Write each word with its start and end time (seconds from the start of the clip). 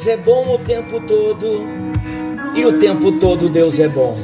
Deus 0.00 0.06
é 0.06 0.16
bom 0.16 0.54
o 0.54 0.58
tempo 0.58 0.98
todo 1.00 1.66
e 2.54 2.64
o 2.64 2.78
tempo 2.78 3.12
todo 3.18 3.50
Deus 3.50 3.78
é 3.78 3.86
bom. 3.86 4.16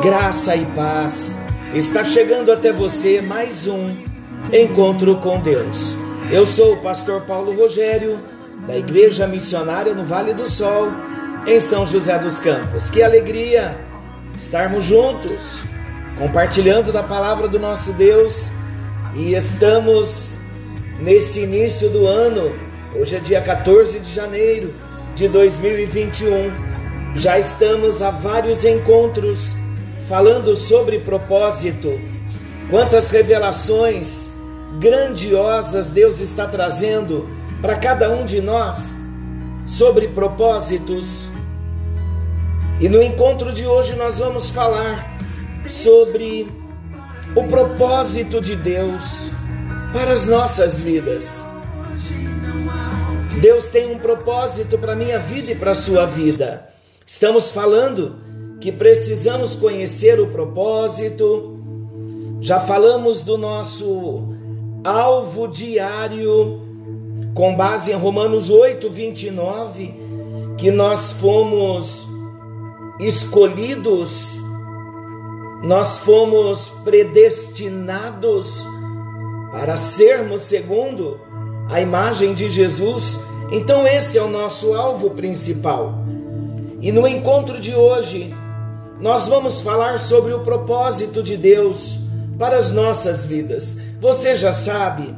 Graça 0.00 0.56
e 0.56 0.64
paz. 0.64 1.38
Está 1.74 2.02
chegando 2.02 2.50
até 2.50 2.72
você 2.72 3.20
mais 3.20 3.66
um 3.66 3.94
encontro 4.50 5.16
com 5.16 5.38
Deus. 5.40 5.94
Eu 6.30 6.46
sou 6.46 6.72
o 6.72 6.76
pastor 6.78 7.20
Paulo 7.22 7.54
Rogério, 7.54 8.18
da 8.66 8.78
Igreja 8.78 9.26
Missionária 9.26 9.94
no 9.94 10.04
Vale 10.04 10.32
do 10.32 10.50
Sol, 10.50 10.88
em 11.46 11.60
São 11.60 11.84
José 11.84 12.18
dos 12.18 12.40
Campos. 12.40 12.88
Que 12.88 13.02
alegria 13.02 13.78
estarmos 14.34 14.86
juntos, 14.86 15.60
compartilhando 16.18 16.90
da 16.90 17.02
palavra 17.02 17.46
do 17.46 17.58
nosso 17.58 17.92
Deus 17.92 18.50
e 19.14 19.34
estamos 19.34 20.38
nesse 20.98 21.40
início 21.40 21.90
do 21.90 22.06
ano. 22.06 22.69
Hoje 22.92 23.14
é 23.14 23.20
dia 23.20 23.40
14 23.40 24.00
de 24.00 24.12
janeiro 24.12 24.74
de 25.14 25.28
2021. 25.28 27.14
Já 27.14 27.38
estamos 27.38 28.02
a 28.02 28.10
vários 28.10 28.64
encontros 28.64 29.52
falando 30.08 30.56
sobre 30.56 30.98
propósito. 30.98 32.00
Quantas 32.68 33.10
revelações 33.10 34.32
grandiosas 34.80 35.90
Deus 35.90 36.20
está 36.20 36.48
trazendo 36.48 37.28
para 37.62 37.76
cada 37.76 38.10
um 38.10 38.24
de 38.24 38.40
nós 38.40 38.96
sobre 39.68 40.08
propósitos. 40.08 41.30
E 42.80 42.88
no 42.88 43.00
encontro 43.00 43.52
de 43.52 43.66
hoje 43.66 43.94
nós 43.94 44.18
vamos 44.18 44.50
falar 44.50 45.16
sobre 45.68 46.50
o 47.36 47.44
propósito 47.44 48.40
de 48.40 48.56
Deus 48.56 49.30
para 49.92 50.10
as 50.10 50.26
nossas 50.26 50.80
vidas. 50.80 51.49
Deus 53.38 53.68
tem 53.68 53.94
um 53.94 53.98
propósito 53.98 54.76
para 54.76 54.92
a 54.92 54.96
minha 54.96 55.18
vida 55.20 55.52
e 55.52 55.54
para 55.54 55.70
a 55.70 55.74
sua 55.74 56.04
vida. 56.04 56.68
Estamos 57.06 57.50
falando 57.50 58.16
que 58.60 58.72
precisamos 58.72 59.54
conhecer 59.54 60.20
o 60.20 60.28
propósito. 60.28 61.58
Já 62.40 62.58
falamos 62.58 63.20
do 63.20 63.38
nosso 63.38 64.28
alvo 64.84 65.46
diário, 65.46 66.60
com 67.34 67.54
base 67.54 67.92
em 67.92 67.94
Romanos 67.94 68.50
8, 68.50 68.90
29, 68.90 69.94
que 70.58 70.70
nós 70.70 71.12
fomos 71.12 72.08
escolhidos, 72.98 74.34
nós 75.62 75.98
fomos 75.98 76.70
predestinados 76.84 78.64
para 79.52 79.76
sermos 79.76 80.42
segundo 80.42 81.29
a 81.70 81.80
imagem 81.80 82.34
de 82.34 82.50
Jesus. 82.50 83.20
Então, 83.52 83.86
esse 83.86 84.18
é 84.18 84.22
o 84.22 84.28
nosso 84.28 84.74
alvo 84.74 85.10
principal. 85.10 85.94
E 86.80 86.90
no 86.90 87.06
encontro 87.06 87.60
de 87.60 87.74
hoje, 87.74 88.34
nós 89.00 89.28
vamos 89.28 89.60
falar 89.60 89.98
sobre 89.98 90.32
o 90.32 90.40
propósito 90.40 91.22
de 91.22 91.36
Deus 91.36 91.98
para 92.38 92.56
as 92.56 92.70
nossas 92.70 93.24
vidas. 93.24 93.78
Você 94.00 94.34
já 94.34 94.52
sabe, 94.52 95.14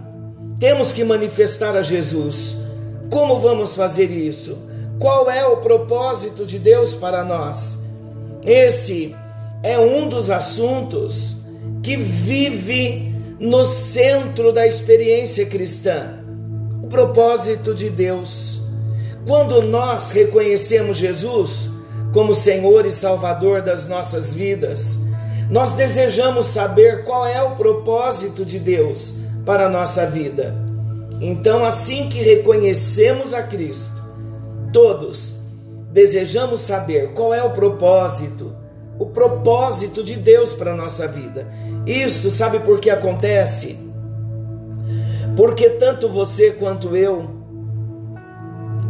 temos 0.59 0.93
que 0.93 1.05
manifestar 1.05 1.77
a 1.77 1.83
Jesus. 1.83 2.59
Como 3.11 3.41
vamos 3.41 3.75
fazer 3.75 4.11
isso? 4.11 4.71
Qual 4.99 5.31
é 5.31 5.47
o 5.47 5.57
propósito 5.57 6.45
de 6.45 6.59
Deus 6.59 6.95
para 6.95 7.25
nós? 7.25 7.81
Esse 8.45 9.17
é 9.63 9.79
um 9.79 10.09
dos 10.09 10.31
assuntos 10.31 11.37
que 11.83 11.97
vive 11.97 13.15
no 13.39 13.65
centro 13.65 14.53
da 14.53 14.67
experiência 14.67 15.47
cristã. 15.47 16.22
Propósito 16.93 17.75
de 17.75 17.89
Deus. 17.89 18.61
Quando 19.27 19.63
nós 19.63 20.11
reconhecemos 20.11 20.99
Jesus 20.99 21.71
como 22.13 22.35
Senhor 22.35 22.85
e 22.85 22.93
Salvador 22.93 23.63
das 23.63 23.89
nossas 23.89 24.35
vidas, 24.35 24.99
nós 25.51 25.73
desejamos 25.73 26.45
saber 26.45 27.05
qual 27.05 27.27
é 27.27 27.43
o 27.43 27.57
propósito 27.57 28.45
de 28.45 28.59
Deus 28.59 29.15
para 29.47 29.67
a 29.67 29.69
nossa 29.71 30.05
vida. 30.05 30.55
Então, 31.19 31.65
assim 31.65 32.11
que 32.11 32.19
reconhecemos 32.19 33.33
a 33.33 33.43
Cristo, 33.43 34.03
todos 34.71 35.37
desejamos 35.91 36.61
saber 36.61 37.15
qual 37.15 37.33
é 37.33 37.43
o 37.43 37.53
propósito, 37.53 38.55
o 38.99 39.07
propósito 39.07 40.05
de 40.05 40.15
Deus 40.15 40.53
para 40.53 40.73
a 40.73 40.77
nossa 40.77 41.09
vida. 41.09 41.49
Isso 41.87 42.31
sabe 42.31 42.59
por 42.59 42.79
que 42.79 42.91
acontece? 42.91 43.92
Porque 45.37 45.71
tanto 45.71 46.09
você 46.09 46.51
quanto 46.53 46.97
eu, 46.97 47.31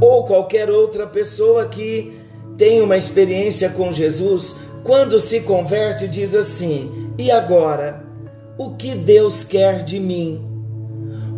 ou 0.00 0.24
qualquer 0.24 0.68
outra 0.70 1.06
pessoa 1.06 1.66
que 1.66 2.20
tem 2.56 2.80
uma 2.80 2.96
experiência 2.96 3.70
com 3.70 3.92
Jesus, 3.92 4.56
quando 4.82 5.20
se 5.20 5.42
converte, 5.42 6.08
diz 6.08 6.34
assim: 6.34 7.12
e 7.16 7.30
agora? 7.30 8.02
O 8.58 8.74
que 8.76 8.94
Deus 8.94 9.44
quer 9.44 9.82
de 9.82 9.98
mim? 9.98 10.44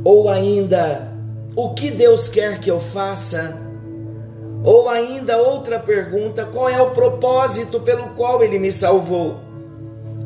Ou 0.03 0.29
ainda, 0.29 1.13
o 1.55 1.75
que 1.75 1.91
Deus 1.91 2.29
quer 2.29 2.59
que 2.59 2.71
eu 2.71 2.81
faça? 2.81 3.57
Ou 4.65 4.89
ainda 4.89 5.37
outra 5.37 5.79
pergunta: 5.79 6.47
qual 6.47 6.69
é 6.69 6.81
o 6.81 6.91
propósito 6.91 7.81
pelo 7.81 8.09
qual 8.11 8.43
Ele 8.43 8.59
me 8.59 8.73
salvou? 8.73 9.37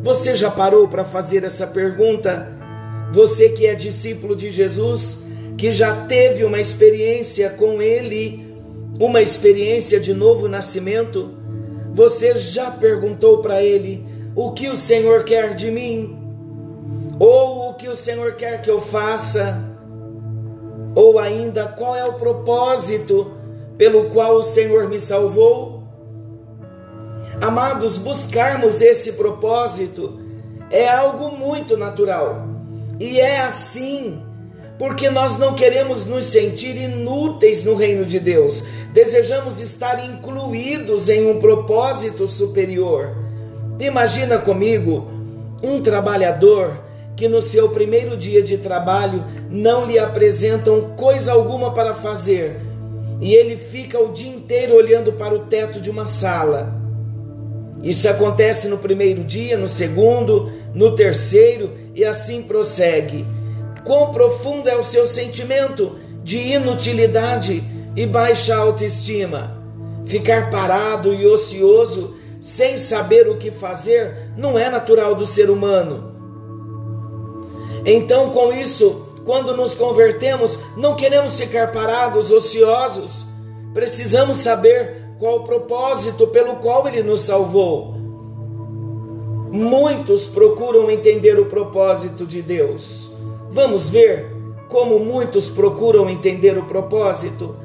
Você 0.02 0.36
já 0.36 0.50
parou 0.50 0.86
para 0.86 1.04
fazer 1.04 1.42
essa 1.42 1.66
pergunta? 1.66 2.57
Você 3.12 3.50
que 3.50 3.66
é 3.66 3.74
discípulo 3.74 4.36
de 4.36 4.50
Jesus, 4.50 5.24
que 5.56 5.72
já 5.72 6.04
teve 6.06 6.44
uma 6.44 6.60
experiência 6.60 7.50
com 7.50 7.80
Ele, 7.80 8.54
uma 9.00 9.22
experiência 9.22 9.98
de 9.98 10.12
novo 10.12 10.48
nascimento, 10.48 11.30
você 11.92 12.36
já 12.36 12.70
perguntou 12.70 13.38
para 13.38 13.62
Ele 13.62 14.04
o 14.36 14.52
que 14.52 14.68
o 14.68 14.76
Senhor 14.76 15.24
quer 15.24 15.54
de 15.54 15.70
mim? 15.70 16.16
Ou 17.18 17.70
o 17.70 17.74
que 17.74 17.88
o 17.88 17.96
Senhor 17.96 18.32
quer 18.34 18.62
que 18.62 18.70
eu 18.70 18.80
faça? 18.80 19.76
Ou 20.94 21.18
ainda, 21.18 21.66
qual 21.66 21.96
é 21.96 22.04
o 22.04 22.14
propósito 22.14 23.32
pelo 23.76 24.10
qual 24.10 24.36
o 24.36 24.42
Senhor 24.42 24.88
me 24.88 25.00
salvou? 25.00 25.82
Amados, 27.40 27.96
buscarmos 27.96 28.80
esse 28.80 29.12
propósito 29.12 30.20
é 30.70 30.88
algo 30.88 31.36
muito 31.36 31.76
natural. 31.76 32.47
E 32.98 33.20
é 33.20 33.40
assim 33.40 34.20
porque 34.78 35.10
nós 35.10 35.36
não 35.36 35.54
queremos 35.54 36.06
nos 36.06 36.26
sentir 36.26 36.76
inúteis 36.76 37.64
no 37.64 37.74
reino 37.74 38.04
de 38.04 38.20
Deus. 38.20 38.62
Desejamos 38.92 39.60
estar 39.60 40.04
incluídos 40.04 41.08
em 41.08 41.28
um 41.28 41.40
propósito 41.40 42.28
superior. 42.28 43.16
Imagina 43.80 44.38
comigo 44.38 45.08
um 45.62 45.82
trabalhador 45.82 46.80
que 47.16 47.26
no 47.26 47.42
seu 47.42 47.70
primeiro 47.70 48.16
dia 48.16 48.40
de 48.40 48.58
trabalho 48.58 49.24
não 49.50 49.84
lhe 49.84 49.98
apresentam 49.98 50.94
coisa 50.96 51.32
alguma 51.32 51.72
para 51.72 51.92
fazer 51.92 52.60
e 53.20 53.34
ele 53.34 53.56
fica 53.56 54.00
o 54.00 54.12
dia 54.12 54.30
inteiro 54.30 54.76
olhando 54.76 55.12
para 55.12 55.34
o 55.34 55.40
teto 55.40 55.80
de 55.80 55.90
uma 55.90 56.06
sala. 56.06 56.76
Isso 57.82 58.08
acontece 58.08 58.68
no 58.68 58.78
primeiro 58.78 59.24
dia, 59.24 59.56
no 59.56 59.68
segundo, 59.68 60.50
no 60.74 60.94
terceiro 60.94 61.70
e 61.98 62.04
assim 62.04 62.42
prossegue. 62.42 63.26
Quão 63.84 64.12
profundo 64.12 64.68
é 64.68 64.76
o 64.76 64.84
seu 64.84 65.04
sentimento 65.04 65.96
de 66.22 66.38
inutilidade 66.38 67.60
e 67.96 68.06
baixa 68.06 68.54
autoestima? 68.54 69.60
Ficar 70.06 70.48
parado 70.48 71.12
e 71.12 71.26
ocioso, 71.26 72.16
sem 72.40 72.76
saber 72.76 73.28
o 73.28 73.36
que 73.36 73.50
fazer, 73.50 74.30
não 74.36 74.56
é 74.56 74.70
natural 74.70 75.16
do 75.16 75.26
ser 75.26 75.50
humano. 75.50 76.14
Então, 77.84 78.30
com 78.30 78.52
isso, 78.52 79.08
quando 79.24 79.56
nos 79.56 79.74
convertemos, 79.74 80.56
não 80.76 80.94
queremos 80.94 81.36
ficar 81.36 81.72
parados, 81.72 82.30
ociosos. 82.30 83.26
Precisamos 83.74 84.36
saber 84.36 85.14
qual 85.18 85.38
o 85.38 85.44
propósito 85.44 86.28
pelo 86.28 86.56
qual 86.56 86.86
Ele 86.86 87.02
nos 87.02 87.22
salvou. 87.22 87.97
Muitos 89.50 90.26
procuram 90.26 90.90
entender 90.90 91.38
o 91.38 91.46
propósito 91.46 92.26
de 92.26 92.42
Deus. 92.42 93.12
Vamos 93.50 93.88
ver 93.88 94.26
como 94.68 94.98
muitos 94.98 95.48
procuram 95.48 96.08
entender 96.08 96.58
o 96.58 96.64
propósito. 96.64 97.56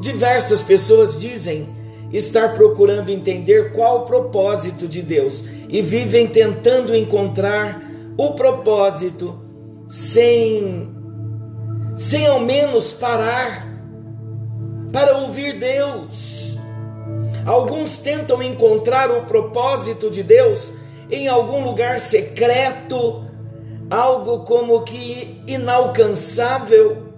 Diversas 0.00 0.62
pessoas 0.62 1.18
dizem 1.18 1.68
estar 2.12 2.54
procurando 2.54 3.10
entender 3.10 3.72
qual 3.72 4.02
o 4.02 4.04
propósito 4.04 4.86
de 4.86 5.02
Deus 5.02 5.44
e 5.68 5.80
vivem 5.82 6.26
tentando 6.26 6.94
encontrar 6.94 7.82
o 8.16 8.32
propósito 8.32 9.40
sem 9.88 10.90
sem 11.96 12.26
ao 12.26 12.40
menos 12.40 12.92
parar 12.92 13.68
para 14.92 15.18
ouvir 15.18 15.58
Deus. 15.58 16.56
Alguns 17.44 17.98
tentam 17.98 18.42
encontrar 18.42 19.10
o 19.10 19.22
propósito 19.22 20.10
de 20.10 20.22
Deus 20.22 20.72
em 21.12 21.28
algum 21.28 21.62
lugar 21.62 22.00
secreto, 22.00 23.22
algo 23.90 24.40
como 24.46 24.80
que 24.80 25.42
inalcançável. 25.46 27.12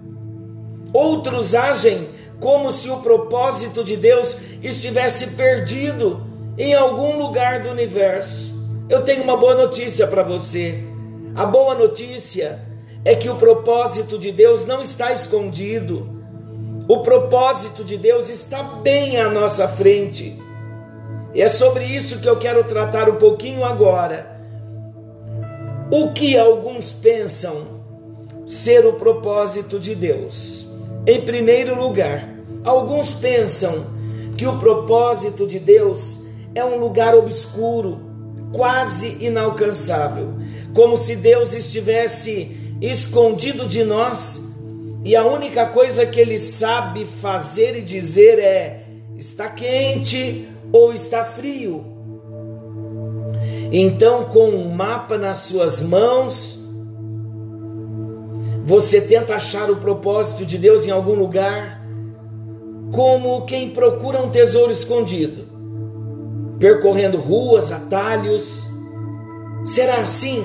Outros 0.91 1.55
agem 1.55 2.05
como 2.41 2.71
se 2.71 2.89
o 2.89 2.97
propósito 2.97 3.85
de 3.85 3.95
Deus 3.95 4.35
estivesse 4.61 5.37
perdido 5.37 6.21
em 6.57 6.73
algum 6.73 7.17
lugar 7.17 7.63
do 7.63 7.69
universo. 7.69 8.53
Eu 8.89 9.01
tenho 9.03 9.23
uma 9.23 9.37
boa 9.37 9.55
notícia 9.55 10.05
para 10.05 10.23
você. 10.23 10.83
A 11.33 11.45
boa 11.45 11.73
notícia 11.73 12.59
é 13.05 13.15
que 13.15 13.29
o 13.29 13.37
propósito 13.37 14.19
de 14.19 14.33
Deus 14.33 14.65
não 14.65 14.81
está 14.81 15.13
escondido. 15.13 16.21
O 16.85 16.99
propósito 16.99 17.81
de 17.81 17.95
Deus 17.95 18.29
está 18.29 18.61
bem 18.61 19.17
à 19.17 19.29
nossa 19.29 19.69
frente. 19.69 20.37
E 21.35 21.41
é 21.41 21.49
sobre 21.49 21.83
isso 21.83 22.21
que 22.21 22.29
eu 22.29 22.37
quero 22.37 22.63
tratar 22.63 23.09
um 23.09 23.17
pouquinho 23.17 23.65
agora. 23.65 24.39
O 25.91 26.13
que 26.13 26.37
alguns 26.37 26.93
pensam 26.93 27.83
ser 28.45 28.85
o 28.85 28.93
propósito 28.93 29.77
de 29.77 29.93
Deus? 29.93 30.67
Em 31.05 31.21
primeiro 31.21 31.77
lugar, 31.77 32.27
alguns 32.63 33.15
pensam 33.15 33.85
que 34.37 34.47
o 34.47 34.57
propósito 34.57 35.45
de 35.45 35.59
Deus 35.59 36.21
é 36.55 36.63
um 36.63 36.79
lugar 36.79 37.13
obscuro, 37.13 37.99
quase 38.53 39.25
inalcançável, 39.25 40.35
como 40.73 40.95
se 40.95 41.17
Deus 41.17 41.53
estivesse 41.53 42.77
escondido 42.81 43.67
de 43.67 43.83
nós 43.83 44.55
e 45.03 45.15
a 45.15 45.23
única 45.25 45.65
coisa 45.67 46.05
que 46.05 46.19
ele 46.19 46.37
sabe 46.37 47.05
fazer 47.05 47.77
e 47.77 47.81
dizer 47.81 48.39
é: 48.39 48.85
está 49.17 49.49
quente 49.49 50.49
ou 50.71 50.93
está 50.93 51.23
frio. 51.23 51.85
Então, 53.71 54.25
com 54.25 54.49
um 54.49 54.73
mapa 54.73 55.17
nas 55.17 55.39
suas 55.39 55.81
mãos, 55.81 56.65
você 58.63 59.01
tenta 59.01 59.35
achar 59.35 59.69
o 59.69 59.77
propósito 59.77 60.45
de 60.45 60.57
Deus 60.57 60.87
em 60.87 60.91
algum 60.91 61.13
lugar, 61.13 61.81
como 62.91 63.45
quem 63.45 63.69
procura 63.69 64.21
um 64.21 64.29
tesouro 64.29 64.71
escondido, 64.71 65.45
percorrendo 66.59 67.17
ruas, 67.17 67.71
atalhos. 67.71 68.65
Será 69.63 69.97
assim 69.97 70.43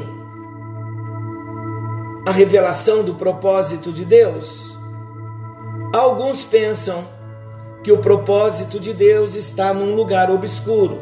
a 2.27 2.31
revelação 2.31 3.03
do 3.03 3.15
propósito 3.15 3.93
de 3.93 4.05
Deus? 4.05 4.77
Alguns 5.93 6.45
pensam 6.45 7.05
que 7.83 7.93
o 7.93 7.99
propósito 7.99 8.79
de 8.79 8.93
Deus 8.93 9.35
está 9.35 9.73
num 9.73 9.95
lugar 9.95 10.31
obscuro, 10.31 11.01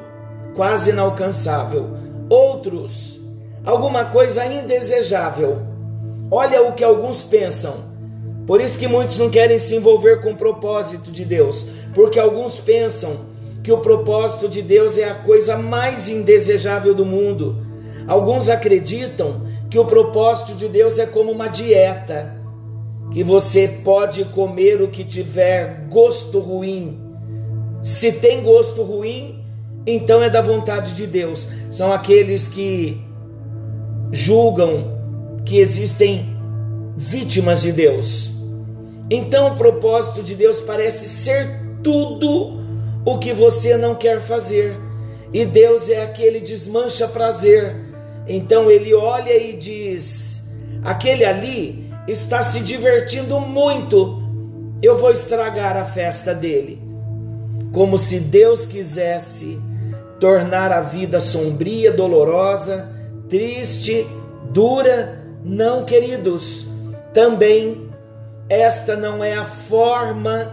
quase 0.54 0.90
inalcançável. 0.90 1.90
Outros, 2.28 3.20
alguma 3.64 4.04
coisa 4.06 4.46
indesejável. 4.46 5.58
Olha 6.30 6.62
o 6.62 6.72
que 6.72 6.84
alguns 6.84 7.22
pensam. 7.22 7.88
Por 8.46 8.60
isso 8.60 8.78
que 8.78 8.86
muitos 8.86 9.18
não 9.18 9.28
querem 9.28 9.58
se 9.58 9.74
envolver 9.74 10.22
com 10.22 10.30
o 10.30 10.36
propósito 10.36 11.10
de 11.10 11.24
Deus, 11.24 11.66
porque 11.94 12.18
alguns 12.18 12.58
pensam 12.58 13.26
que 13.62 13.72
o 13.72 13.78
propósito 13.78 14.48
de 14.48 14.62
Deus 14.62 14.96
é 14.96 15.04
a 15.04 15.14
coisa 15.14 15.58
mais 15.58 16.08
indesejável 16.08 16.94
do 16.94 17.04
mundo. 17.04 17.66
Alguns 18.06 18.48
acreditam 18.48 19.42
que 19.68 19.78
o 19.78 19.84
propósito 19.84 20.54
de 20.54 20.68
Deus 20.68 20.98
é 20.98 21.04
como 21.04 21.30
uma 21.30 21.48
dieta 21.48 22.37
que 23.12 23.24
você 23.24 23.68
pode 23.82 24.24
comer 24.26 24.82
o 24.82 24.88
que 24.88 25.04
tiver 25.04 25.86
gosto 25.88 26.38
ruim. 26.38 26.98
Se 27.82 28.12
tem 28.12 28.42
gosto 28.42 28.82
ruim, 28.82 29.44
então 29.86 30.22
é 30.22 30.28
da 30.28 30.40
vontade 30.40 30.94
de 30.94 31.06
Deus. 31.06 31.48
São 31.70 31.92
aqueles 31.92 32.46
que 32.48 33.00
julgam 34.12 34.98
que 35.44 35.58
existem 35.58 36.36
vítimas 36.96 37.62
de 37.62 37.72
Deus. 37.72 38.30
Então 39.10 39.48
o 39.48 39.56
propósito 39.56 40.22
de 40.22 40.34
Deus 40.34 40.60
parece 40.60 41.08
ser 41.08 41.48
tudo 41.82 42.58
o 43.04 43.18
que 43.18 43.32
você 43.32 43.76
não 43.76 43.94
quer 43.94 44.20
fazer. 44.20 44.76
E 45.32 45.44
Deus 45.44 45.88
é 45.88 46.02
aquele 46.02 46.40
desmancha 46.40 47.08
prazer. 47.08 47.74
Então 48.26 48.70
ele 48.70 48.92
olha 48.92 49.34
e 49.34 49.54
diz: 49.54 50.52
aquele 50.84 51.24
ali 51.24 51.87
está 52.08 52.42
se 52.42 52.60
divertindo 52.60 53.38
muito, 53.38 54.22
eu 54.82 54.96
vou 54.96 55.10
estragar 55.10 55.76
a 55.76 55.84
festa 55.84 56.34
dele. 56.34 56.82
Como 57.72 57.98
se 57.98 58.18
Deus 58.18 58.64
quisesse 58.64 59.60
tornar 60.18 60.72
a 60.72 60.80
vida 60.80 61.20
sombria, 61.20 61.92
dolorosa, 61.92 62.88
triste, 63.28 64.06
dura. 64.50 65.18
Não, 65.44 65.84
queridos, 65.84 66.68
também 67.12 67.88
esta 68.48 68.96
não 68.96 69.22
é 69.22 69.34
a 69.34 69.44
forma 69.44 70.50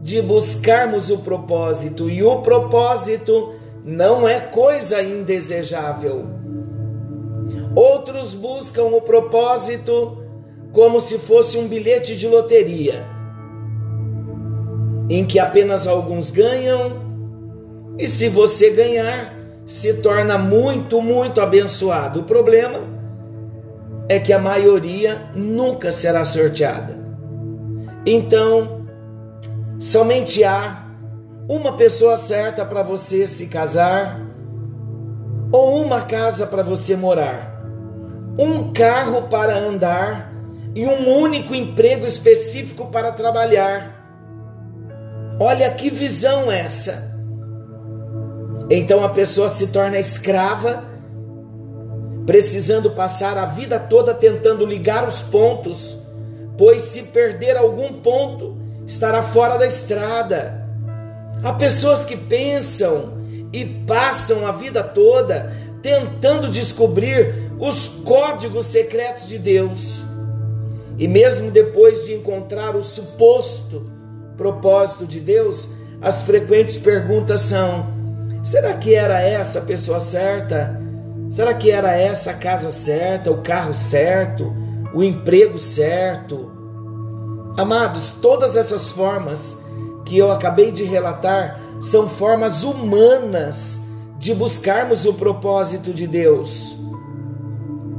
de 0.00 0.20
buscarmos 0.22 1.10
o 1.10 1.18
propósito, 1.18 2.08
e 2.08 2.22
o 2.22 2.40
propósito 2.40 3.54
não 3.84 4.26
é 4.26 4.40
coisa 4.40 5.02
indesejável. 5.02 6.26
Outros 7.74 8.32
buscam 8.32 8.84
o 8.84 9.00
propósito 9.00 10.23
como 10.74 11.00
se 11.00 11.20
fosse 11.20 11.56
um 11.56 11.68
bilhete 11.68 12.16
de 12.16 12.26
loteria, 12.26 13.06
em 15.08 15.24
que 15.24 15.38
apenas 15.38 15.86
alguns 15.86 16.32
ganham, 16.32 17.00
e 17.96 18.08
se 18.08 18.28
você 18.28 18.70
ganhar, 18.70 19.32
se 19.64 20.02
torna 20.02 20.36
muito, 20.36 21.00
muito 21.00 21.40
abençoado. 21.40 22.20
O 22.20 22.24
problema 22.24 22.80
é 24.08 24.18
que 24.18 24.32
a 24.32 24.38
maioria 24.38 25.22
nunca 25.32 25.92
será 25.92 26.24
sorteada. 26.24 26.98
Então, 28.04 28.84
somente 29.78 30.42
há 30.42 30.88
uma 31.48 31.74
pessoa 31.74 32.16
certa 32.16 32.64
para 32.64 32.82
você 32.82 33.28
se 33.28 33.46
casar, 33.46 34.20
ou 35.52 35.84
uma 35.84 36.00
casa 36.00 36.48
para 36.48 36.64
você 36.64 36.96
morar, 36.96 37.64
um 38.36 38.72
carro 38.72 39.28
para 39.28 39.56
andar 39.56 40.33
e 40.74 40.84
um 40.86 41.08
único 41.08 41.54
emprego 41.54 42.06
específico 42.06 42.86
para 42.86 43.12
trabalhar. 43.12 44.02
Olha 45.38 45.70
que 45.70 45.88
visão 45.88 46.50
essa! 46.50 47.14
Então 48.68 49.04
a 49.04 49.08
pessoa 49.10 49.48
se 49.48 49.68
torna 49.68 49.98
escrava, 49.98 50.82
precisando 52.26 52.90
passar 52.90 53.36
a 53.36 53.46
vida 53.46 53.78
toda 53.78 54.14
tentando 54.14 54.64
ligar 54.64 55.06
os 55.06 55.22
pontos, 55.22 56.00
pois 56.56 56.82
se 56.82 57.04
perder 57.04 57.56
algum 57.56 58.00
ponto, 58.00 58.56
estará 58.86 59.22
fora 59.22 59.56
da 59.56 59.66
estrada. 59.66 60.64
Há 61.42 61.52
pessoas 61.52 62.04
que 62.04 62.16
pensam 62.16 63.22
e 63.52 63.64
passam 63.64 64.46
a 64.46 64.52
vida 64.52 64.82
toda 64.82 65.52
tentando 65.82 66.48
descobrir 66.48 67.52
os 67.58 67.86
códigos 67.86 68.66
secretos 68.66 69.28
de 69.28 69.38
Deus 69.38 70.13
e 70.98 71.08
mesmo 71.08 71.50
depois 71.50 72.04
de 72.04 72.14
encontrar 72.14 72.76
o 72.76 72.84
suposto 72.84 73.90
propósito 74.36 75.06
de 75.06 75.20
Deus, 75.20 75.70
as 76.00 76.22
frequentes 76.22 76.76
perguntas 76.76 77.42
são: 77.42 77.86
será 78.42 78.74
que 78.74 78.94
era 78.94 79.20
essa 79.20 79.60
a 79.60 79.62
pessoa 79.62 80.00
certa? 80.00 80.80
Será 81.30 81.52
que 81.54 81.70
era 81.70 81.96
essa 81.96 82.30
a 82.30 82.34
casa 82.34 82.70
certa, 82.70 83.30
o 83.30 83.42
carro 83.42 83.74
certo, 83.74 84.52
o 84.94 85.02
emprego 85.02 85.58
certo? 85.58 86.52
Amados, 87.56 88.18
todas 88.20 88.56
essas 88.56 88.90
formas 88.90 89.62
que 90.04 90.18
eu 90.18 90.30
acabei 90.30 90.70
de 90.70 90.84
relatar 90.84 91.60
são 91.80 92.08
formas 92.08 92.62
humanas 92.62 93.82
de 94.18 94.34
buscarmos 94.34 95.04
o 95.06 95.14
propósito 95.14 95.92
de 95.92 96.06
Deus. 96.06 96.76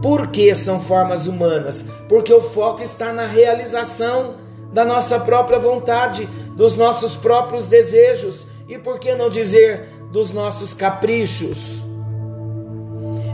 Por 0.05 0.27
que 0.27 0.53
são 0.53 0.79
formas 0.79 1.25
humanas? 1.25 1.83
Porque 2.07 2.31
o 2.31 2.39
foco 2.39 2.83
está 2.83 3.11
na 3.11 3.25
realização 3.25 4.35
da 4.71 4.85
nossa 4.85 5.19
própria 5.21 5.57
vontade, 5.57 6.29
dos 6.55 6.75
nossos 6.75 7.15
próprios 7.15 7.67
desejos 7.67 8.45
e, 8.69 8.77
por 8.77 8.99
que 8.99 9.15
não 9.15 9.31
dizer, 9.31 9.89
dos 10.11 10.31
nossos 10.31 10.75
caprichos. 10.75 11.81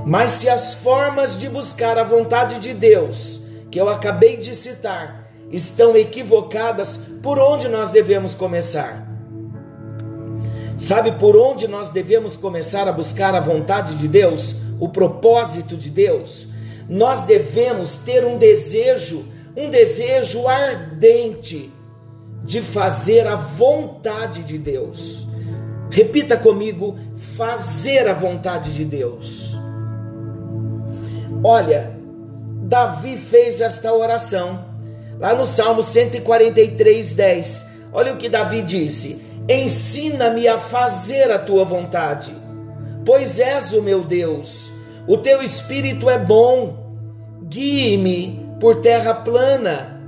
Mas 0.06 0.32
se 0.32 0.48
as 0.48 0.76
formas 0.76 1.38
de 1.38 1.50
buscar 1.50 1.98
a 1.98 2.06
vontade 2.06 2.58
de 2.60 2.74
Deus, 2.74 3.42
que 3.70 3.78
eu 3.78 3.90
acabei 3.90 4.38
de 4.38 4.56
citar, 4.56 5.30
estão 5.52 5.98
equivocadas, 5.98 6.96
por 7.22 7.38
onde 7.38 7.68
nós 7.68 7.90
devemos 7.90 8.34
começar? 8.34 9.10
Sabe 10.78 11.12
por 11.12 11.36
onde 11.36 11.68
nós 11.68 11.90
devemos 11.90 12.38
começar 12.38 12.88
a 12.88 12.94
buscar 12.94 13.36
a 13.36 13.42
vontade 13.42 13.96
de 13.96 14.08
Deus, 14.08 14.56
o 14.80 14.88
propósito 14.88 15.76
de 15.76 15.90
Deus? 15.90 16.50
Nós 16.92 17.24
devemos 17.24 17.96
ter 17.96 18.26
um 18.26 18.38
desejo, 18.38 19.26
um 19.56 19.70
desejo 19.70 20.46
ardente 20.46 21.72
de 22.44 22.62
fazer 22.62 23.26
a 23.26 23.38
vontade 23.38 24.44
de 24.44 24.58
Deus. 24.58 25.26
Repita 25.90 26.36
comigo: 26.36 27.00
fazer 27.38 28.10
a 28.10 28.14
vontade 28.14 28.74
de 28.74 28.84
Deus. 28.84 29.58
Olha, 31.42 31.98
Davi 32.64 33.16
fez 33.16 33.62
esta 33.62 33.94
oração. 33.94 34.66
Lá 35.18 35.34
no 35.34 35.48
Salmo 35.48 35.82
143, 35.82 37.14
10. 37.14 37.72
Olha 37.94 38.12
o 38.12 38.18
que 38.18 38.28
Davi 38.28 38.62
disse: 38.62 39.26
Ensina-me 39.48 40.46
a 40.46 40.58
fazer 40.58 41.32
a 41.32 41.40
tua 41.40 41.64
vontade, 41.64 42.36
pois 43.06 43.40
és 43.40 43.72
o 43.72 43.82
meu 43.82 44.04
Deus. 44.04 44.72
O 45.08 45.18
teu 45.18 45.42
espírito 45.42 46.10
é 46.10 46.18
bom, 46.20 46.81
guie-me 47.52 48.40
por 48.60 48.78
terra 48.78 49.14
plana. 49.14 50.00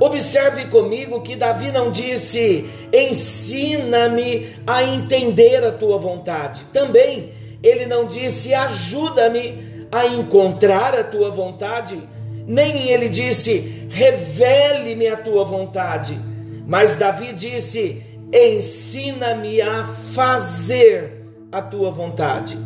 Observe 0.00 0.66
comigo 0.66 1.20
que 1.20 1.36
Davi 1.36 1.70
não 1.70 1.90
disse: 1.90 2.64
ensina-me 2.92 4.48
a 4.66 4.82
entender 4.82 5.62
a 5.64 5.72
tua 5.72 5.98
vontade. 5.98 6.64
Também 6.72 7.32
ele 7.62 7.84
não 7.84 8.06
disse: 8.06 8.54
ajuda-me 8.54 9.86
a 9.92 10.06
encontrar 10.06 10.94
a 10.94 11.04
tua 11.04 11.30
vontade. 11.30 12.00
Nem 12.46 12.88
ele 12.88 13.08
disse: 13.08 13.86
revele-me 13.90 15.06
a 15.08 15.16
tua 15.16 15.44
vontade. 15.44 16.18
Mas 16.66 16.96
Davi 16.96 17.32
disse: 17.32 18.02
ensina-me 18.32 19.60
a 19.60 19.84
fazer 20.14 21.26
a 21.52 21.60
tua 21.60 21.90
vontade. 21.90 22.56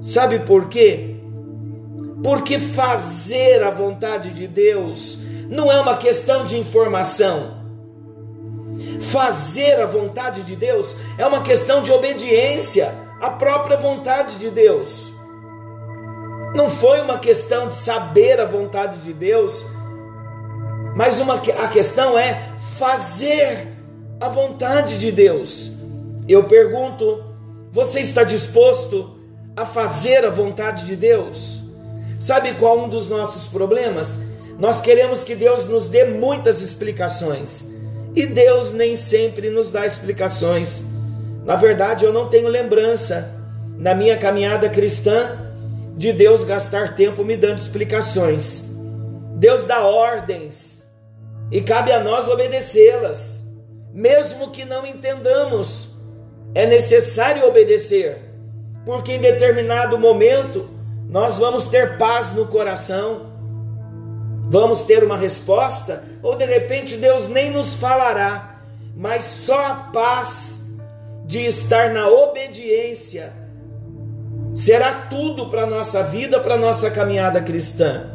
Sabe 0.00 0.40
por 0.40 0.68
quê? 0.68 1.11
Porque 2.22 2.58
fazer 2.58 3.62
a 3.62 3.70
vontade 3.70 4.30
de 4.30 4.46
Deus 4.46 5.18
não 5.48 5.70
é 5.70 5.80
uma 5.80 5.96
questão 5.96 6.44
de 6.44 6.58
informação. 6.58 7.62
Fazer 9.00 9.80
a 9.80 9.86
vontade 9.86 10.42
de 10.42 10.56
Deus 10.56 10.94
é 11.18 11.26
uma 11.26 11.42
questão 11.42 11.82
de 11.82 11.92
obediência 11.92 12.92
à 13.20 13.30
própria 13.30 13.76
vontade 13.76 14.38
de 14.38 14.50
Deus. 14.50 15.12
Não 16.54 16.68
foi 16.68 17.00
uma 17.00 17.18
questão 17.18 17.68
de 17.68 17.74
saber 17.74 18.38
a 18.40 18.44
vontade 18.44 18.98
de 18.98 19.12
Deus, 19.12 19.64
mas 20.94 21.18
uma, 21.18 21.34
a 21.34 21.68
questão 21.68 22.18
é 22.18 22.52
fazer 22.78 23.68
a 24.20 24.28
vontade 24.28 24.98
de 24.98 25.10
Deus. 25.10 25.78
Eu 26.28 26.44
pergunto: 26.44 27.24
você 27.70 28.00
está 28.00 28.22
disposto 28.22 29.18
a 29.56 29.64
fazer 29.64 30.24
a 30.24 30.30
vontade 30.30 30.86
de 30.86 30.94
Deus? 30.94 31.61
Sabe 32.22 32.54
qual 32.54 32.78
um 32.78 32.88
dos 32.88 33.08
nossos 33.08 33.48
problemas? 33.48 34.20
Nós 34.56 34.80
queremos 34.80 35.24
que 35.24 35.34
Deus 35.34 35.66
nos 35.66 35.88
dê 35.88 36.04
muitas 36.04 36.60
explicações 36.60 37.72
e 38.14 38.26
Deus 38.26 38.70
nem 38.70 38.94
sempre 38.94 39.50
nos 39.50 39.72
dá 39.72 39.84
explicações. 39.84 40.84
Na 41.44 41.56
verdade, 41.56 42.04
eu 42.04 42.12
não 42.12 42.28
tenho 42.28 42.46
lembrança 42.46 43.42
na 43.76 43.92
minha 43.92 44.16
caminhada 44.16 44.68
cristã 44.68 45.36
de 45.96 46.12
Deus 46.12 46.44
gastar 46.44 46.94
tempo 46.94 47.24
me 47.24 47.36
dando 47.36 47.58
explicações. 47.58 48.76
Deus 49.34 49.64
dá 49.64 49.80
ordens 49.80 50.92
e 51.50 51.60
cabe 51.60 51.90
a 51.90 51.98
nós 51.98 52.28
obedecê-las, 52.28 53.48
mesmo 53.92 54.52
que 54.52 54.64
não 54.64 54.86
entendamos. 54.86 55.96
É 56.54 56.66
necessário 56.66 57.48
obedecer, 57.48 58.16
porque 58.86 59.14
em 59.14 59.20
determinado 59.20 59.98
momento 59.98 60.70
nós 61.12 61.38
vamos 61.38 61.66
ter 61.66 61.96
paz 61.96 62.32
no 62.32 62.46
coração 62.46 63.32
Vamos 64.52 64.82
ter 64.82 65.02
uma 65.02 65.16
resposta? 65.16 66.04
Ou 66.22 66.36
de 66.36 66.44
repente 66.44 66.98
Deus 66.98 67.26
nem 67.26 67.50
nos 67.50 67.72
falará, 67.72 68.60
mas 68.94 69.24
só 69.24 69.66
a 69.66 69.74
paz 69.90 70.78
de 71.24 71.46
estar 71.46 71.88
na 71.88 72.06
obediência 72.06 73.32
será 74.52 75.06
tudo 75.08 75.48
para 75.48 75.62
a 75.62 75.66
nossa 75.66 76.02
vida, 76.02 76.38
para 76.38 76.56
a 76.56 76.58
nossa 76.58 76.90
caminhada 76.90 77.40
cristã. 77.40 78.10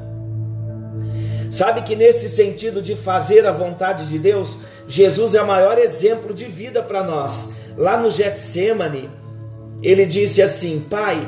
Sabe 1.50 1.82
que 1.82 1.96
nesse 1.96 2.30
sentido 2.30 2.84
de 2.84 2.96
fazer 2.96 3.48
a 3.48 3.51
vontade 3.51 4.06
de 4.06 4.20
Deus, 4.20 4.60
Jesus 4.88 5.34
é 5.34 5.42
o 5.42 5.48
maior 5.48 5.80
exemplo 5.80 6.36
de 6.36 6.46
vida 6.46 6.84
para 6.84 7.01
nós. 7.01 7.62
Lá 7.75 7.98
no 7.98 8.12
Getsemane, 8.12 9.10
ele 9.82 10.06
disse 10.06 10.39
assim: 10.39 10.82
Pai, 10.82 11.27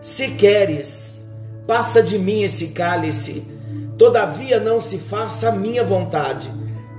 se 0.00 0.32
queres, 0.32 1.26
passa 1.66 2.02
de 2.02 2.18
mim 2.18 2.42
esse 2.42 2.68
cálice 2.68 3.58
Todavia 3.98 4.60
não 4.60 4.80
se 4.80 4.96
faça 4.96 5.48
a 5.48 5.52
minha 5.52 5.82
vontade, 5.82 6.48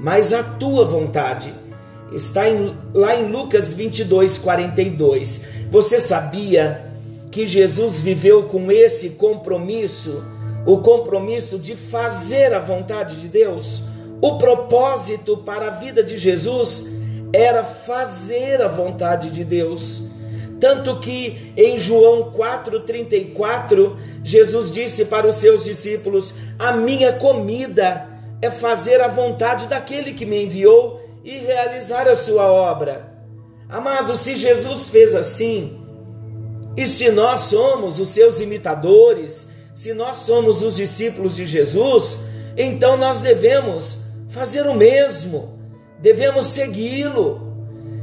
mas 0.02 0.34
a 0.34 0.44
tua 0.44 0.84
vontade. 0.84 1.54
Está 2.12 2.50
em, 2.50 2.76
lá 2.94 3.16
em 3.16 3.32
Lucas 3.32 3.72
22, 3.72 4.38
42. 4.40 5.50
Você 5.72 6.00
sabia 6.02 6.92
que 7.32 7.46
Jesus 7.46 8.02
viveu 8.02 8.44
com 8.44 8.70
esse 8.70 9.12
compromisso, 9.12 10.26
o 10.66 10.80
compromisso 10.80 11.58
de 11.58 11.76
fazer 11.76 12.54
a 12.54 12.60
vontade 12.60 13.16
de 13.22 13.30
Deus? 13.30 13.84
O 14.22 14.38
propósito 14.38 15.38
para 15.38 15.68
a 15.68 15.72
vida 15.72 16.04
de 16.04 16.18
Jesus 16.18 16.88
era 17.32 17.64
fazer 17.64 18.62
a 18.62 18.68
vontade 18.68 19.30
de 19.30 19.46
Deus. 19.46 20.09
Tanto 20.60 21.00
que 21.00 21.54
em 21.56 21.78
João 21.78 22.32
4,34, 22.32 23.96
Jesus 24.24 24.72
disse 24.72 25.06
para 25.06 25.28
os 25.28 25.36
seus 25.36 25.64
discípulos: 25.64 26.34
A 26.58 26.74
minha 26.74 27.14
comida 27.14 28.08
é 28.42 28.52
fazer 28.52 29.02
a 29.02 29.08
vontade 29.08 29.68
daquele 29.68 30.14
que 30.14 30.26
me 30.26 30.44
enviou 30.44 31.02
e 31.24 31.38
realizar 31.38 32.08
a 32.08 32.16
sua 32.16 32.48
obra. 32.52 33.14
Amado, 33.70 34.16
se 34.16 34.38
Jesus 34.38 34.90
fez 34.90 35.14
assim, 35.14 35.80
e 36.76 36.86
se 36.86 37.12
nós 37.12 37.42
somos 37.42 38.00
os 38.00 38.10
seus 38.10 38.40
imitadores, 38.40 39.52
se 39.74 39.94
nós 39.94 40.18
somos 40.18 40.62
os 40.62 40.76
discípulos 40.76 41.36
de 41.36 41.46
Jesus, 41.46 42.22
então 42.58 42.98
nós 42.98 43.22
devemos 43.22 44.00
fazer 44.30 44.64
o 44.64 44.74
mesmo, 44.74 45.60
devemos 46.00 46.48
segui-lo, 46.48 47.42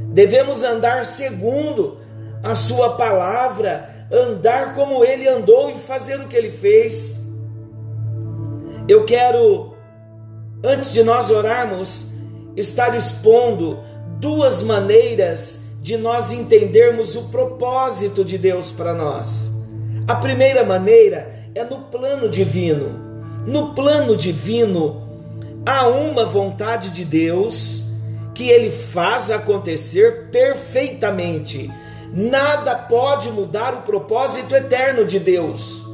devemos 0.09 0.63
andar 0.63 1.05
segundo 1.05 1.97
a 2.47 2.55
sua 2.55 2.91
palavra, 2.91 4.07
andar 4.11 4.73
como 4.73 5.03
ele 5.03 5.27
andou 5.27 5.69
e 5.69 5.77
fazer 5.77 6.19
o 6.19 6.27
que 6.27 6.35
ele 6.35 6.49
fez. 6.49 7.27
Eu 8.87 9.05
quero, 9.05 9.73
antes 10.63 10.93
de 10.93 11.03
nós 11.03 11.29
orarmos, 11.29 12.13
estar 12.55 12.95
expondo 12.95 13.79
duas 14.19 14.63
maneiras 14.63 15.77
de 15.81 15.97
nós 15.97 16.31
entendermos 16.31 17.15
o 17.15 17.23
propósito 17.23 18.23
de 18.23 18.37
Deus 18.37 18.71
para 18.71 18.93
nós. 18.93 19.51
A 20.07 20.15
primeira 20.15 20.63
maneira 20.63 21.49
é 21.53 21.63
no 21.65 21.79
plano 21.79 22.29
divino. 22.29 23.07
No 23.45 23.73
plano 23.73 24.15
divino, 24.15 25.05
há 25.65 25.87
uma 25.87 26.25
vontade 26.25 26.91
de 26.91 27.03
Deus 27.03 27.83
que 28.33 28.49
ele 28.49 28.71
faz 28.71 29.31
acontecer 29.31 30.29
perfeitamente 30.31 31.69
Nada 32.17 32.73
pode 32.73 33.29
mudar 33.29 33.75
o 33.75 33.81
propósito 33.83 34.55
eterno 34.55 35.05
de 35.05 35.19
Deus. 35.19 35.85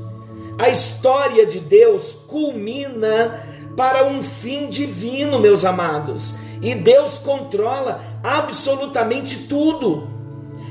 A 0.58 0.70
história 0.70 1.46
de 1.46 1.60
Deus 1.60 2.14
culmina 2.14 3.46
para 3.76 4.06
um 4.06 4.24
fim 4.24 4.70
divino, 4.70 5.38
meus 5.38 5.66
amados. 5.66 6.36
E 6.62 6.74
Deus 6.76 7.20
controla 7.20 8.02
absolutamente 8.24 9.50
tudo. 9.50 10.08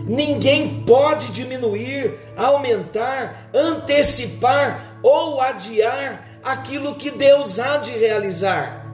Ninguém 0.06 0.82
pode 0.86 1.30
diminuir, 1.32 2.18
aumentar, 2.34 3.50
antecipar 3.52 5.00
ou 5.02 5.38
adiar 5.38 6.40
aquilo 6.42 6.94
que 6.94 7.10
Deus 7.10 7.58
há 7.58 7.76
de 7.76 7.90
realizar. 7.90 8.86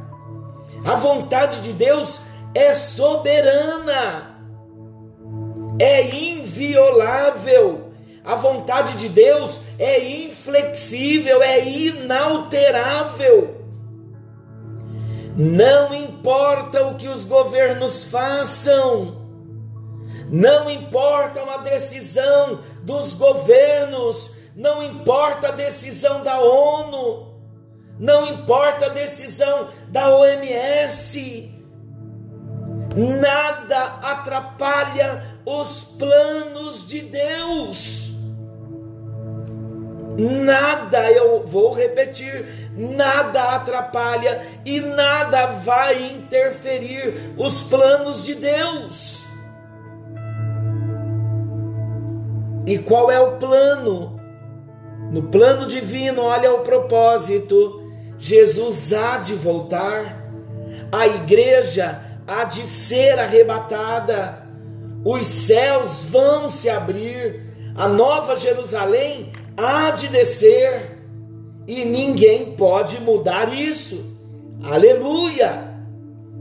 A 0.85 0.97
vontade 0.97 1.61
de 1.61 1.73
Deus 1.73 2.23
é 2.53 2.75
soberana 2.75 4.39
é 5.79 6.03
inviolável. 6.59 7.93
A 8.25 8.35
vontade 8.35 8.97
de 8.97 9.09
Deus 9.09 9.63
é 9.79 10.03
inflexível, 10.05 11.43
é 11.43 11.65
inalterável. 11.65 13.57
Não 15.37 15.95
importa 15.95 16.85
o 16.85 16.97
que 16.97 17.07
os 17.09 17.25
governos 17.25 18.05
façam, 18.05 19.17
não 20.29 20.69
importa 20.69 21.43
uma 21.43 21.59
decisão 21.59 22.61
dos 22.83 23.15
governos, 23.15 24.35
não 24.57 24.83
importa 24.83 25.49
a 25.49 25.53
decisão 25.53 26.25
da 26.25 26.41
ONU, 26.41 27.35
não 28.01 28.27
importa 28.27 28.87
a 28.87 28.91
decisão 28.91 29.69
da 29.89 30.11
OMS, 30.11 31.58
nada 32.99 33.99
atrapalha 34.03 35.23
os 35.47 35.85
planos 35.85 36.87
de 36.87 37.01
Deus. 37.03 38.09
Nada, 40.19 41.09
eu 41.13 41.47
vou 41.47 41.73
repetir, 41.73 42.73
nada 42.77 43.55
atrapalha 43.55 44.45
e 44.65 44.81
nada 44.81 45.47
vai 45.47 46.03
interferir 46.11 47.35
os 47.37 47.63
planos 47.63 48.25
de 48.25 48.35
Deus. 48.35 49.25
E 52.67 52.79
qual 52.79 53.13
é 53.13 53.21
o 53.21 53.37
plano? 53.37 54.21
No 55.13 55.23
plano 55.23 55.67
divino, 55.67 56.23
olha 56.23 56.53
o 56.53 56.63
propósito: 56.63 57.81
Jesus 58.19 58.93
há 58.93 59.19
de 59.19 59.35
voltar, 59.35 60.21
a 60.91 61.07
igreja 61.07 62.08
há 62.29 62.45
de 62.45 62.67
ser 62.67 63.19
arrebatada, 63.19 64.47
os 65.05 65.27
céus 65.27 66.05
vão 66.05 66.49
se 66.49 66.69
abrir, 66.69 67.73
a 67.75 67.89
nova 67.89 68.37
Jerusalém 68.37 69.33
há 69.57 69.91
de 69.91 70.09
descer, 70.09 70.99
e 71.67 71.85
ninguém 71.85 72.55
pode 72.57 73.01
mudar 73.01 73.53
isso. 73.53 74.19
Aleluia! 74.63 75.69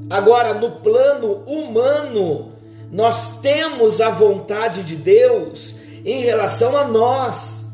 Agora, 0.10 0.54
no 0.54 0.72
plano 0.72 1.44
humano, 1.46 2.54
nós 2.92 3.40
temos 3.42 4.00
a 4.00 4.10
vontade 4.10 4.84
de 4.84 4.96
Deus 4.96 5.82
em 6.06 6.22
relação 6.22 6.78
a 6.78 6.86
nós. 6.86 7.66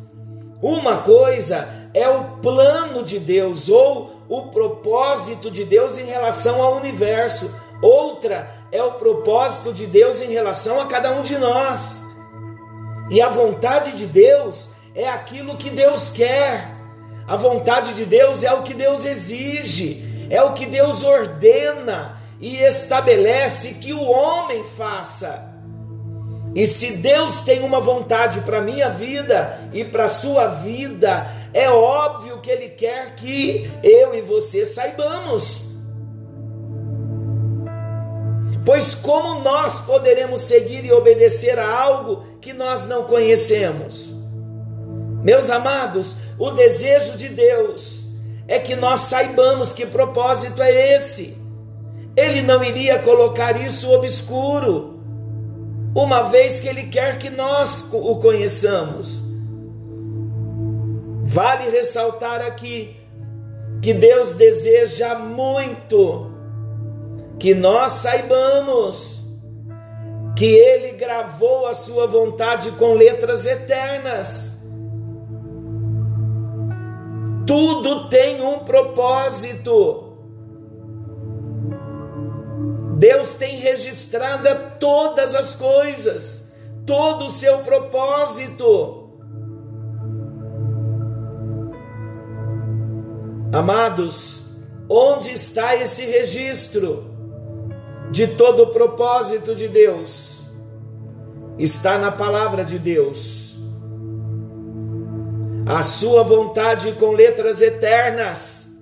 Uma 0.61 0.97
coisa 0.97 1.67
é 1.93 2.09
o 2.09 2.37
plano 2.41 3.03
de 3.03 3.19
Deus 3.19 3.69
ou 3.69 4.11
o 4.27 4.43
propósito 4.43 5.51
de 5.51 5.63
Deus 5.63 5.97
em 5.97 6.05
relação 6.05 6.61
ao 6.61 6.77
universo, 6.77 7.53
outra 7.83 8.49
é 8.71 8.81
o 8.81 8.93
propósito 8.93 9.73
de 9.73 9.85
Deus 9.85 10.21
em 10.21 10.31
relação 10.31 10.79
a 10.79 10.87
cada 10.87 11.11
um 11.11 11.21
de 11.21 11.37
nós. 11.37 12.03
E 13.11 13.21
a 13.21 13.29
vontade 13.29 13.91
de 13.91 14.05
Deus 14.05 14.69
é 14.95 15.07
aquilo 15.07 15.57
que 15.57 15.69
Deus 15.69 16.09
quer. 16.09 16.71
A 17.27 17.35
vontade 17.35 17.93
de 17.93 18.05
Deus 18.05 18.43
é 18.43 18.51
o 18.53 18.63
que 18.63 18.73
Deus 18.73 19.05
exige, 19.05 20.27
é 20.29 20.41
o 20.41 20.53
que 20.53 20.65
Deus 20.65 21.03
ordena 21.03 22.21
e 22.39 22.57
estabelece 22.57 23.75
que 23.75 23.93
o 23.93 24.03
homem 24.03 24.63
faça. 24.63 25.51
E 26.55 26.65
se 26.65 26.97
Deus 26.97 27.41
tem 27.41 27.63
uma 27.63 27.79
vontade 27.79 28.41
para 28.41 28.61
minha 28.61 28.89
vida 28.89 29.69
e 29.73 29.83
para 29.83 30.07
sua 30.07 30.47
vida, 30.47 31.27
é 31.53 31.69
óbvio 31.69 32.39
que 32.41 32.51
ele 32.51 32.69
quer 32.69 33.15
que 33.15 33.71
eu 33.81 34.13
e 34.13 34.21
você 34.21 34.65
saibamos. 34.65 35.72
Pois 38.65 38.95
como 38.95 39.41
nós 39.41 39.79
poderemos 39.81 40.41
seguir 40.41 40.85
e 40.85 40.91
obedecer 40.91 41.59
a 41.59 41.81
algo 41.81 42.23
que 42.39 42.53
nós 42.53 42.85
não 42.85 43.03
conhecemos? 43.03 44.13
Meus 45.21 45.49
amados, 45.49 46.15
o 46.37 46.51
desejo 46.51 47.17
de 47.17 47.29
Deus 47.29 48.03
é 48.47 48.59
que 48.59 48.75
nós 48.75 49.01
saibamos 49.01 49.73
que 49.73 49.85
propósito 49.85 50.61
é 50.61 50.95
esse. 50.95 51.37
Ele 52.15 52.41
não 52.41 52.63
iria 52.63 52.99
colocar 52.99 53.59
isso 53.59 53.91
obscuro, 53.91 54.99
uma 55.95 56.23
vez 56.23 56.59
que 56.59 56.67
Ele 56.67 56.83
quer 56.83 57.17
que 57.17 57.29
nós 57.29 57.87
o 57.91 58.15
conheçamos. 58.17 59.21
Vale 61.23 61.69
ressaltar 61.69 62.41
aqui 62.41 62.95
que 63.81 63.93
Deus 63.93 64.33
deseja 64.33 65.15
muito 65.15 66.32
que 67.43 67.53
nós 67.53 67.91
saibamos 67.91 69.21
que 70.33 70.45
Ele 70.45 70.93
gravou 70.93 71.67
a 71.67 71.73
Sua 71.73 72.07
vontade 72.07 72.71
com 72.71 72.93
letras 72.93 73.45
eternas. 73.45 74.65
Tudo 77.45 78.07
tem 78.07 78.41
um 78.41 78.59
propósito. 78.59 80.15
Deus 82.97 83.33
tem 83.33 83.57
registrado 83.57 84.47
todas 84.79 85.35
as 85.35 85.53
coisas, 85.53 86.53
todo 86.85 87.25
o 87.25 87.29
seu 87.29 87.57
propósito. 87.57 89.19
Amados, 93.51 94.61
onde 94.87 95.31
está 95.31 95.75
esse 95.75 96.05
registro 96.05 97.11
de 98.13 98.27
todo 98.27 98.61
o 98.61 98.67
propósito 98.67 99.55
de 99.55 99.67
Deus? 99.67 100.43
Está 101.57 101.97
na 101.97 102.11
palavra 102.11 102.63
de 102.63 102.77
Deus. 102.77 103.57
A 105.65 105.81
sua 105.81 106.21
vontade 106.21 106.91
com 106.91 107.11
letras 107.11 107.59
eternas 107.59 108.77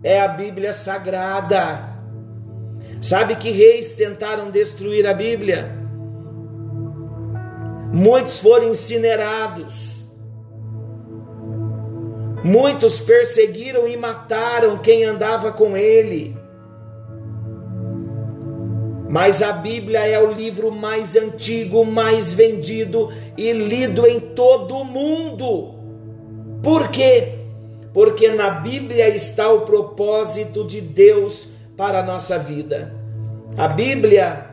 é 0.00 0.20
a 0.20 0.28
Bíblia 0.28 0.72
Sagrada. 0.72 1.88
Sabe 3.02 3.34
que 3.34 3.50
reis 3.50 3.94
tentaram 3.94 4.48
destruir 4.48 5.08
a 5.08 5.12
Bíblia? 5.12 5.76
Muitos 7.92 8.38
foram 8.38 8.68
incinerados. 8.68 10.04
Muitos 12.44 13.00
perseguiram 13.00 13.88
e 13.88 13.96
mataram 13.96 14.78
quem 14.78 15.02
andava 15.02 15.50
com 15.50 15.76
ele. 15.76 16.37
Mas 19.08 19.42
a 19.42 19.52
Bíblia 19.52 20.06
é 20.06 20.22
o 20.22 20.32
livro 20.32 20.70
mais 20.70 21.16
antigo, 21.16 21.84
mais 21.84 22.34
vendido 22.34 23.10
e 23.38 23.52
lido 23.52 24.06
em 24.06 24.20
todo 24.20 24.76
o 24.76 24.84
mundo. 24.84 25.74
Por 26.62 26.88
quê? 26.88 27.38
Porque 27.94 28.28
na 28.28 28.50
Bíblia 28.50 29.08
está 29.08 29.50
o 29.50 29.62
propósito 29.62 30.64
de 30.66 30.82
Deus 30.82 31.52
para 31.76 32.00
a 32.00 32.02
nossa 32.02 32.38
vida. 32.38 32.94
A 33.56 33.66
Bíblia 33.66 34.50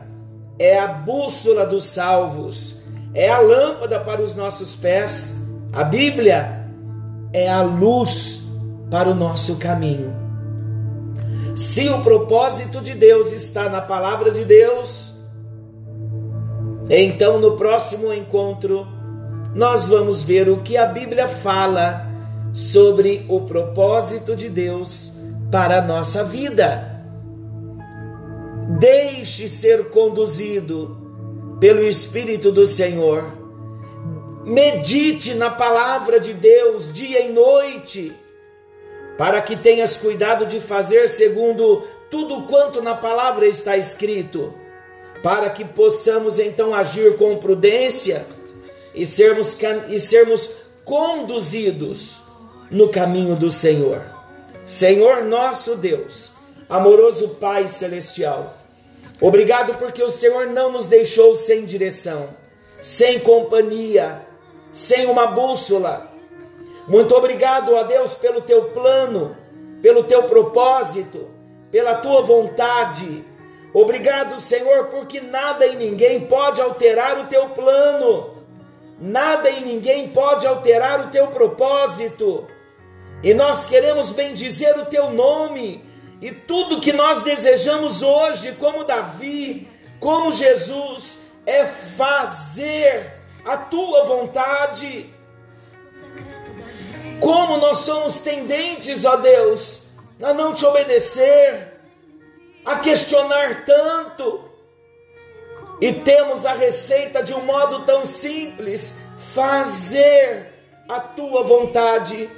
é 0.58 0.78
a 0.78 0.86
bússola 0.86 1.66
dos 1.66 1.84
salvos, 1.84 2.78
é 3.12 3.28
a 3.28 3.38
lâmpada 3.38 4.00
para 4.00 4.22
os 4.22 4.34
nossos 4.34 4.74
pés. 4.74 5.50
A 5.70 5.84
Bíblia 5.84 6.66
é 7.30 7.46
a 7.46 7.60
luz 7.60 8.48
para 8.90 9.10
o 9.10 9.14
nosso 9.14 9.58
caminho. 9.58 10.25
Se 11.56 11.88
o 11.88 12.02
propósito 12.02 12.82
de 12.82 12.92
Deus 12.92 13.32
está 13.32 13.66
na 13.70 13.80
palavra 13.80 14.30
de 14.30 14.44
Deus, 14.44 15.16
então 16.90 17.40
no 17.40 17.56
próximo 17.56 18.12
encontro 18.12 18.86
nós 19.54 19.88
vamos 19.88 20.22
ver 20.22 20.50
o 20.50 20.62
que 20.62 20.76
a 20.76 20.84
Bíblia 20.84 21.26
fala 21.26 22.06
sobre 22.52 23.24
o 23.26 23.40
propósito 23.40 24.36
de 24.36 24.50
Deus 24.50 25.14
para 25.50 25.78
a 25.78 25.82
nossa 25.82 26.24
vida. 26.24 27.02
Deixe 28.78 29.48
ser 29.48 29.88
conduzido 29.88 30.94
pelo 31.58 31.82
Espírito 31.82 32.52
do 32.52 32.66
Senhor. 32.66 33.32
Medite 34.44 35.32
na 35.34 35.48
palavra 35.48 36.20
de 36.20 36.34
Deus 36.34 36.92
dia 36.92 37.26
e 37.26 37.32
noite, 37.32 38.14
para 39.16 39.40
que 39.40 39.56
tenhas 39.56 39.96
cuidado 39.96 40.46
de 40.46 40.60
fazer 40.60 41.08
segundo 41.08 41.82
tudo 42.10 42.42
quanto 42.42 42.82
na 42.82 42.94
palavra 42.94 43.46
está 43.46 43.76
escrito, 43.76 44.54
para 45.22 45.50
que 45.50 45.64
possamos 45.64 46.38
então 46.38 46.74
agir 46.74 47.16
com 47.16 47.36
prudência 47.38 48.26
e 48.94 49.04
sermos, 49.04 49.56
e 49.88 49.98
sermos 49.98 50.50
conduzidos 50.84 52.18
no 52.70 52.88
caminho 52.88 53.34
do 53.34 53.50
Senhor. 53.50 54.02
Senhor 54.64 55.24
nosso 55.24 55.76
Deus, 55.76 56.32
amoroso 56.68 57.36
Pai 57.40 57.68
celestial, 57.68 58.54
Obrigado 59.20 59.78
porque 59.78 60.02
o 60.02 60.10
Senhor 60.10 60.46
não 60.46 60.70
nos 60.70 60.86
deixou 60.86 61.34
sem 61.34 61.64
direção, 61.64 62.28
sem 62.82 63.18
companhia, 63.18 64.20
sem 64.72 65.06
uma 65.06 65.26
bússola. 65.28 66.05
Muito 66.88 67.14
obrigado, 67.14 67.74
ó 67.74 67.82
Deus, 67.82 68.14
pelo 68.14 68.40
teu 68.40 68.66
plano, 68.66 69.36
pelo 69.82 70.04
teu 70.04 70.24
propósito, 70.24 71.28
pela 71.70 71.96
tua 71.96 72.22
vontade. 72.22 73.24
Obrigado, 73.74 74.40
Senhor, 74.40 74.86
porque 74.86 75.20
nada 75.20 75.66
e 75.66 75.76
ninguém 75.76 76.20
pode 76.20 76.60
alterar 76.60 77.18
o 77.18 77.26
teu 77.26 77.50
plano, 77.50 78.36
nada 78.98 79.50
e 79.50 79.64
ninguém 79.64 80.08
pode 80.08 80.46
alterar 80.46 81.00
o 81.00 81.10
teu 81.10 81.26
propósito. 81.28 82.46
E 83.22 83.34
nós 83.34 83.66
queremos 83.66 84.12
bendizer 84.12 84.78
o 84.78 84.86
teu 84.86 85.10
nome 85.10 85.84
e 86.20 86.30
tudo 86.30 86.80
que 86.80 86.92
nós 86.92 87.22
desejamos 87.22 88.02
hoje, 88.02 88.52
como 88.52 88.84
Davi, 88.84 89.68
como 89.98 90.32
Jesus, 90.32 91.22
é 91.44 91.64
fazer 91.64 93.12
a 93.44 93.56
tua 93.56 94.04
vontade. 94.04 95.12
Como 97.20 97.56
nós 97.56 97.78
somos 97.78 98.18
tendentes, 98.18 99.04
ó 99.04 99.16
Deus, 99.16 99.86
a 100.22 100.32
não 100.32 100.54
te 100.54 100.64
obedecer, 100.64 101.80
a 102.64 102.76
questionar 102.76 103.64
tanto. 103.64 104.44
E 105.80 105.92
temos 105.92 106.46
a 106.46 106.52
receita 106.52 107.22
de 107.22 107.34
um 107.34 107.42
modo 107.42 107.84
tão 107.84 108.06
simples: 108.06 108.98
fazer 109.34 110.52
a 110.88 111.00
tua 111.00 111.42
vontade. 111.42 112.30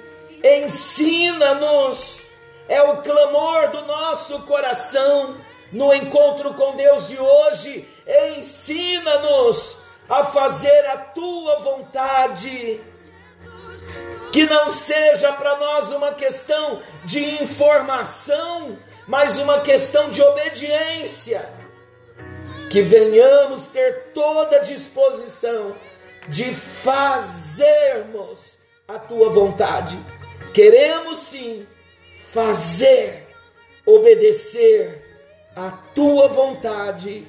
Ensina-nos 0.43 2.29
é 2.69 2.83
o 2.83 2.99
clamor 2.99 3.71
do 3.71 3.87
nosso 3.87 4.43
coração 4.43 5.37
no 5.73 5.93
encontro 5.95 6.53
com 6.55 6.77
Deus 6.77 7.09
de 7.09 7.19
hoje. 7.19 7.89
Ensina-nos 8.37 9.83
a 10.09 10.25
fazer 10.25 10.87
a 10.87 10.99
tua 10.99 11.57
vontade. 11.61 12.81
Que 14.33 14.45
não 14.45 14.71
seja 14.71 15.33
para 15.33 15.57
nós 15.57 15.91
uma 15.91 16.13
questão 16.13 16.81
de 17.05 17.43
informação, 17.43 18.79
mas 19.07 19.39
uma 19.39 19.61
questão 19.61 20.11
de 20.11 20.21
obediência. 20.23 21.49
Que 22.71 22.83
venhamos 22.83 23.67
ter 23.67 24.13
toda 24.13 24.57
a 24.57 24.61
disposição 24.61 25.75
de 26.29 26.55
fazermos 26.55 27.39
a 28.87 28.99
tua 28.99 29.31
vontade. 29.31 29.99
Queremos 30.53 31.17
sim 31.19 31.67
fazer, 32.31 33.27
obedecer 33.87 35.03
a 35.57 35.71
tua 35.95 36.29
vontade, 36.29 37.27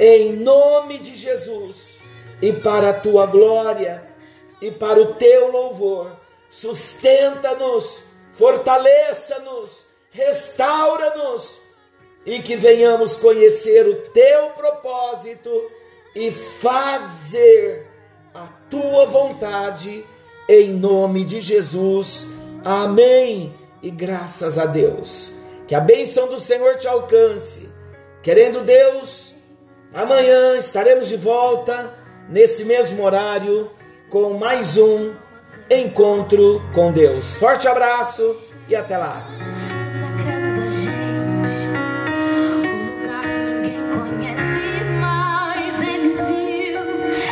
em 0.00 0.32
nome 0.32 0.98
de 0.98 1.14
Jesus, 1.14 1.98
e 2.40 2.52
para 2.52 2.90
a 2.90 2.94
tua 2.94 3.26
glória 3.26 4.08
e 4.60 4.70
para 4.70 5.00
o 5.00 5.14
teu 5.14 5.50
louvor 5.52 6.17
sustenta-nos, 6.50 8.04
fortaleça-nos, 8.34 9.86
restaura-nos 10.10 11.60
e 12.24 12.40
que 12.40 12.56
venhamos 12.56 13.16
conhecer 13.16 13.86
o 13.86 13.94
teu 14.10 14.50
propósito 14.50 15.50
e 16.14 16.30
fazer 16.30 17.86
a 18.34 18.48
tua 18.70 19.06
vontade 19.06 20.04
em 20.48 20.72
nome 20.72 21.24
de 21.24 21.40
Jesus. 21.40 22.38
Amém. 22.64 23.54
E 23.82 23.90
graças 23.90 24.58
a 24.58 24.66
Deus. 24.66 25.38
Que 25.66 25.74
a 25.74 25.80
bênção 25.80 26.28
do 26.28 26.40
Senhor 26.40 26.76
te 26.76 26.88
alcance. 26.88 27.68
Querendo 28.22 28.62
Deus, 28.62 29.34
amanhã 29.92 30.56
estaremos 30.56 31.08
de 31.08 31.16
volta 31.16 31.94
nesse 32.28 32.64
mesmo 32.64 33.04
horário 33.04 33.70
com 34.10 34.34
mais 34.34 34.76
um 34.76 35.14
encontro 35.70 36.62
com 36.74 36.92
Deus. 36.92 37.36
Forte 37.36 37.68
abraço 37.68 38.36
e 38.68 38.76
até 38.76 38.96
lá. 38.96 39.26